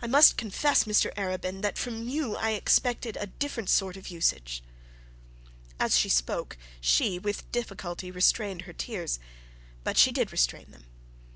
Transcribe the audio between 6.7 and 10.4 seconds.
she with difficulty restrained her tears; but she did